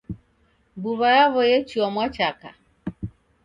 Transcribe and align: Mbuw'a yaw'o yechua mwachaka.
Mbuw'a 0.77 1.07
yaw'o 1.17 1.41
yechua 1.51 1.87
mwachaka. 1.93 2.49